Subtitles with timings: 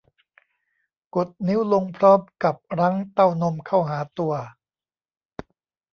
[1.15, 4.33] กดนิ้วลงพร้อมกับรั้งเต้านมเข้าหาตัว